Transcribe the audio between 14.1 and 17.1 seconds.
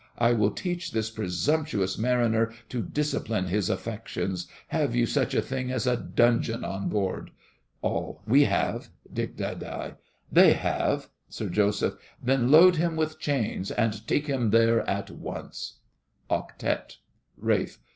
him there at once! OCTETTE